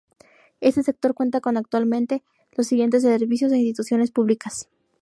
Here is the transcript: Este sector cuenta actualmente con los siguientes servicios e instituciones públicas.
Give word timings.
Este 0.61 0.81
sector 0.81 1.13
cuenta 1.13 1.39
actualmente 1.45 2.21
con 2.21 2.31
los 2.57 2.67
siguientes 2.67 3.03
servicios 3.03 3.51
e 3.51 3.57
instituciones 3.57 4.09
públicas. 4.09 4.67